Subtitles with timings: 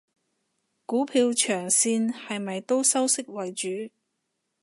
[0.87, 3.67] 股票長線係咪都收息為主？